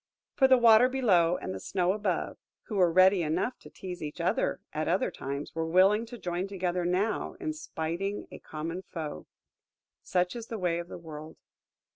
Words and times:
For 0.33 0.47
the 0.47 0.57
Water 0.57 0.89
below 0.89 1.37
and 1.37 1.53
the 1.53 1.59
Snow 1.59 1.91
above, 1.93 2.39
who 2.63 2.75
were 2.77 2.91
ready 2.91 3.21
enough 3.21 3.59
to 3.59 3.69
tease 3.69 4.01
each 4.01 4.19
other 4.19 4.59
at 4.73 4.87
other 4.87 5.11
times, 5.11 5.53
were 5.53 5.67
willing 5.67 6.07
to 6.07 6.17
join 6.17 6.47
together 6.47 6.85
now 6.85 7.33
in 7.39 7.53
spiting 7.53 8.25
a 8.31 8.39
common 8.39 8.81
foe. 8.81 9.27
Such 10.01 10.35
is 10.35 10.47
the 10.47 10.57
way 10.57 10.79
of 10.79 10.87
the 10.87 10.97
world! 10.97 11.37